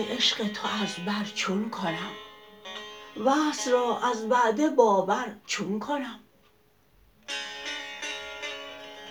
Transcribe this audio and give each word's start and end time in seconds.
عشق 0.00 0.48
تو 0.52 0.68
از 0.82 1.04
بر 1.06 1.24
چون 1.34 1.70
کنم؟ 1.70 2.10
وصل 3.24 3.70
را 3.70 4.00
از 4.00 4.26
وعده 4.30 4.68
باور 4.68 5.36
چون 5.46 5.78
کنم؟ 5.78 6.20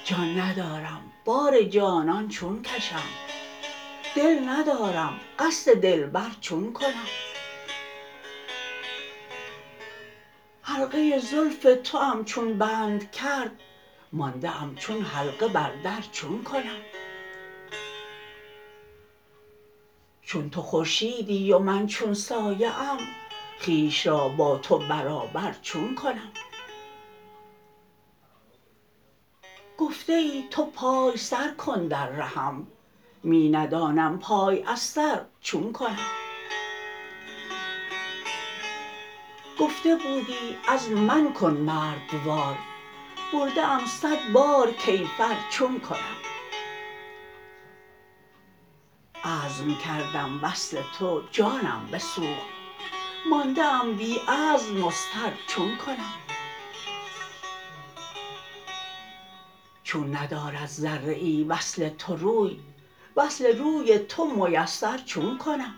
جان 0.04 0.39
ندارم 0.39 1.11
بار 1.25 1.64
جانان 1.64 2.28
چون 2.28 2.61
کشم؟ 2.61 3.29
دل 4.16 4.50
ندارم 4.50 5.20
قصد 5.39 5.74
دلبر 5.74 6.32
چون 6.42 6.74
کنم. 6.74 7.07
حلقه 10.61 11.20
زلف 11.20 11.68
توام 11.83 12.25
چون 12.25 12.57
بند 12.57 13.11
کرد 13.11 13.52
مانده 14.14 14.61
ام 14.61 14.75
چون 14.75 15.02
حلقه 15.02 15.47
بر 15.47 15.71
در 15.83 16.02
چون 16.11 16.43
کنم. 16.43 16.82
چون 20.21 20.50
تو 20.50 20.61
خورشیدی 20.61 21.54
و 21.54 21.60
من 21.60 21.88
چون 21.88 22.14
سایه 22.14 22.82
ام 22.82 23.00
خویش 23.60 24.07
را 24.07 24.30
با 24.30 24.57
تو 24.57 24.78
برابر 24.78 25.55
چون 25.61 25.96
کنم. 25.96 26.32
گفته 29.78 30.14
ای 30.14 30.44
تو 30.52 30.66
پای 30.66 31.18
سر 31.18 31.52
کن 31.52 31.88
در 31.88 32.08
رهم 32.09 32.67
می 33.23 33.50
ندانم 33.50 34.19
پای 34.19 34.64
از 34.64 34.80
سر 34.80 35.22
چون 35.41 35.73
کنم. 35.73 35.97
گفته 39.59 39.95
بودی 39.95 40.57
از 40.67 40.89
من 40.89 41.33
کن 41.33 41.52
مردوار 41.53 42.57
برده 43.33 43.61
ام 43.61 43.85
صد 43.85 44.31
بار 44.33 44.71
کیفر 44.71 45.35
چون 45.49 45.79
کنم. 45.79 46.17
عزم 49.23 49.75
کردم 49.75 50.39
وصل 50.44 50.81
تو 50.99 51.22
جانم 51.31 51.89
بسوخت 51.94 52.49
مانده 53.29 53.63
ام 53.63 53.94
بی 53.94 54.17
عزم 54.27 54.77
مضطر 54.77 55.33
چون 55.47 55.77
کنم. 55.77 56.13
چون 59.83 60.16
ندارد 60.16 60.66
ذره 60.66 61.13
ای 61.13 61.44
وصل 61.44 61.89
تو 61.89 62.16
روی 62.16 62.59
وصل 63.15 63.57
روی 63.57 63.99
تو 63.99 64.25
میسر 64.25 64.97
چون 64.97 65.38
کنم. 65.38 65.75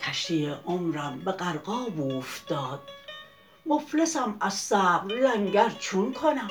کشتی 0.00 0.46
عمرم 0.46 1.18
به 1.18 1.32
غرقاب 1.32 2.00
اوفتاد. 2.00 2.88
مفلسم 3.66 4.36
از 4.40 4.54
صبر 4.54 5.14
لنگر 5.14 5.70
چون 5.78 6.12
کنم. 6.12 6.50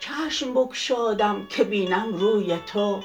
چشم 0.00 0.54
بگشادم 0.54 1.46
که 1.46 1.64
بینم 1.64 2.14
روی 2.14 2.58
تو. 2.58 3.02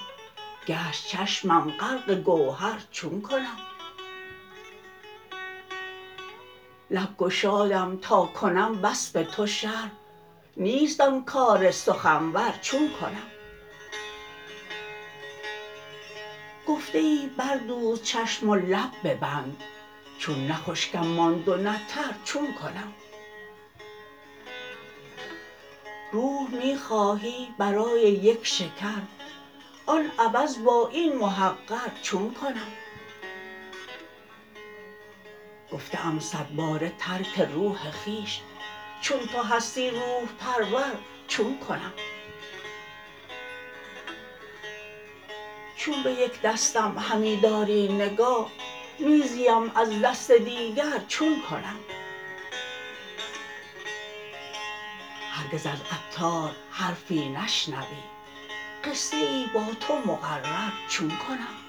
گشت 0.67 1.08
چشمم 1.08 1.72
غرق 1.72 2.12
گوهر 2.14 2.81
چون 2.92 3.22
کنم. 3.22 3.58
لب 6.90 7.17
گشادم 7.17 7.97
تا 7.97 8.25
کنم 8.25 8.80
وصف 8.84 9.36
تو 9.36 9.47
شرح 9.47 9.92
نیست 10.58 11.02
آن 11.02 11.25
کار 11.25 11.72
سخنور 11.72 12.53
چون 12.61 12.89
کنم. 13.02 13.28
گفته 16.67 16.97
ای 16.97 17.30
بردوز 17.38 18.03
چشم 18.03 18.50
و 18.50 18.56
لب 18.56 18.91
ببند 19.03 19.63
چون 20.19 20.47
نه 20.47 20.53
خشکم 20.56 21.07
ماند 21.07 21.47
و 21.47 21.56
نه 21.56 21.81
تر 21.88 22.16
چون 22.24 22.53
کنم. 22.53 22.94
روح 26.12 26.52
می 26.52 26.78
خواهی 26.78 27.53
برای 27.57 28.01
یک 28.01 28.47
شکر 28.47 29.01
آن 29.85 30.12
عوض 30.19 30.57
با 30.63 30.88
این 30.88 31.16
محقر 31.18 31.90
چون 32.01 32.34
کنم. 32.34 32.72
گفته 35.72 36.06
ام 36.06 36.19
صد 36.19 36.47
باره 36.56 36.94
ترک 37.00 37.40
روح 37.40 37.91
خویش 37.91 38.41
چون 39.01 39.19
تو 39.28 39.41
هستی 39.41 39.89
روح 39.89 40.29
پرور 40.39 40.91
چون 41.28 41.59
کنم. 41.59 41.94
چون 45.78 46.03
به 46.03 46.11
یک 46.11 46.41
دستم 46.41 46.97
همی 46.97 47.38
داری 47.38 47.88
نگاه 47.94 48.51
می 49.00 49.47
از 49.75 50.01
دست 50.01 50.31
دیگر 50.31 51.01
چون 51.07 51.41
کنم. 51.50 51.79
هرگز 55.31 55.66
از 55.66 55.79
عطار 55.91 56.56
حرفی 56.72 57.29
نشنوی 57.29 58.03
قصه 58.83 59.17
ای 59.17 59.45
با 59.53 59.66
تو 59.79 59.95
مقرر 59.95 60.72
چون 60.89 61.09
کنم. 61.09 61.65